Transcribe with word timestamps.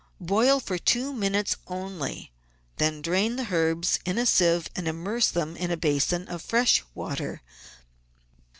Boil 0.19 0.59
for 0.59 0.79
two 0.79 1.13
minutes 1.13 1.57
only; 1.67 2.31
then 2.77 3.03
drain 3.03 3.35
the 3.35 3.53
herbs 3.53 3.99
in 4.03 4.17
a 4.17 4.25
sieve 4.25 4.67
and 4.75 4.87
immerse 4.87 5.29
them 5.29 5.55
in 5.55 5.69
a 5.69 5.77
basin 5.77 6.27
of 6.27 6.41
fresh 6.41 6.81
water. 6.95 7.43